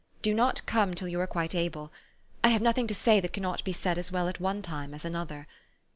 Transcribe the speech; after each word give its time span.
Do 0.23 0.33
not 0.33 0.65
come 0.65 0.95
till 0.95 1.07
you 1.09 1.21
are 1.21 1.27
quite 1.27 1.53
able. 1.53 1.91
I 2.43 2.47
have 2.49 2.61
nothing 2.63 2.87
to 2.87 2.95
say 2.95 3.19
that 3.19 3.33
cannot 3.33 3.63
be 3.63 3.71
said 3.71 3.99
as 3.99 4.11
well 4.11 4.27
at 4.27 4.39
one 4.39 4.63
time 4.63 4.95
as 4.95 5.05
another. 5.05 5.45